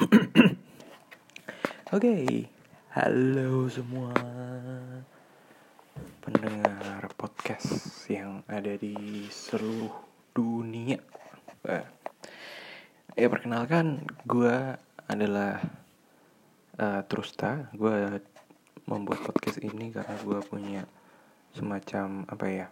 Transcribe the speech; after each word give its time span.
Oke, 1.92 2.48
halo 2.96 3.68
semua 3.68 4.16
pendengar 6.24 7.04
podcast 7.20 8.08
yang 8.08 8.40
ada 8.48 8.80
di 8.80 9.28
seluruh 9.28 9.92
dunia. 10.32 10.96
Bah. 11.60 11.84
Ya 13.12 13.28
perkenalkan, 13.28 14.08
gue 14.24 14.80
adalah 15.04 15.60
uh, 16.80 17.04
Trusta. 17.04 17.68
Gue 17.76 18.24
membuat 18.88 19.20
podcast 19.20 19.60
ini 19.60 19.92
karena 19.92 20.16
gue 20.16 20.40
punya 20.48 20.88
semacam 21.52 22.24
apa 22.24 22.46
ya, 22.48 22.66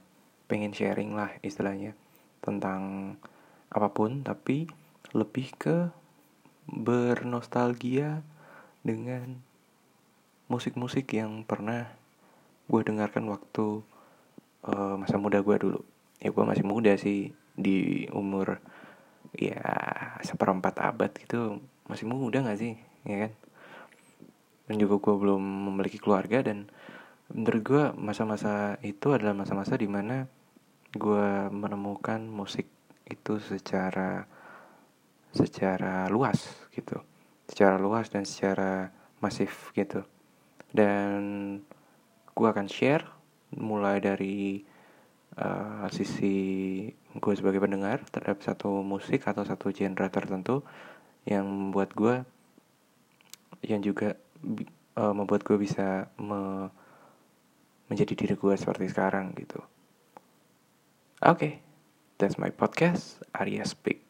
pengen 0.49 0.73
sharing 0.73 1.13
lah 1.13 1.29
istilahnya 1.45 1.93
tentang 2.41 3.13
apa 3.69 3.93
pun, 3.93 4.25
tapi 4.25 4.65
lebih 5.13 5.52
ke 5.60 5.98
bernostalgia 6.69 8.21
dengan 8.85 9.41
musik-musik 10.53 11.09
yang 11.17 11.45
pernah 11.45 11.89
gue 12.69 12.81
dengarkan 12.85 13.25
waktu 13.33 13.81
uh, 14.69 14.95
masa 15.01 15.17
muda 15.17 15.41
gue 15.41 15.57
dulu. 15.57 15.81
Ya 16.21 16.29
gue 16.29 16.45
masih 16.45 16.65
muda 16.69 16.93
sih 17.01 17.33
di 17.57 18.05
umur 18.13 18.61
ya 19.33 19.61
seperempat 20.21 20.81
abad 20.85 21.13
gitu. 21.17 21.61
Masih 21.89 22.05
muda 22.05 22.45
gak 22.45 22.61
sih 22.61 22.77
ya 23.09 23.29
kan? 23.29 23.33
Dan 24.69 24.77
juga 24.77 25.01
gue 25.01 25.15
belum 25.16 25.41
memiliki 25.73 25.97
keluarga 25.97 26.45
dan 26.45 26.69
menurut 27.33 27.63
gue 27.65 27.85
masa-masa 27.97 28.77
itu 28.85 29.13
adalah 29.13 29.37
masa-masa 29.37 29.77
di 29.77 29.89
mana 29.89 30.29
gue 30.93 31.53
menemukan 31.53 32.25
musik 32.25 32.69
itu 33.09 33.41
secara 33.41 34.29
secara 35.38 36.10
luas 36.10 36.42
gitu 36.74 36.98
secara 37.46 37.79
luas 37.79 38.10
dan 38.10 38.26
secara 38.26 38.90
masif 39.23 39.71
gitu 39.73 40.02
dan 40.74 41.21
gue 42.35 42.49
akan 42.49 42.66
share 42.68 43.07
mulai 43.57 43.98
dari 43.98 44.63
uh, 45.40 45.88
sisi 45.88 46.37
gue 46.93 47.35
sebagai 47.35 47.63
pendengar 47.63 48.04
terhadap 48.10 48.45
satu 48.45 48.85
musik 48.85 49.24
atau 49.24 49.43
satu 49.46 49.73
genre 49.73 50.07
tertentu 50.13 50.63
yang 51.24 51.48
membuat 51.48 51.91
gue 51.96 52.16
yang 53.65 53.82
juga 53.82 54.15
uh, 54.98 55.15
membuat 55.15 55.43
gue 55.43 55.57
bisa 55.59 56.13
me 56.20 56.70
menjadi 57.88 58.13
diri 58.13 58.35
gue 58.37 58.52
seperti 58.52 58.85
sekarang 58.93 59.32
gitu. 59.32 59.65
Oke, 61.24 61.32
okay, 61.32 61.52
that's 62.20 62.37
my 62.37 62.52
podcast 62.52 63.24
Arya 63.32 63.65
Speak. 63.65 64.07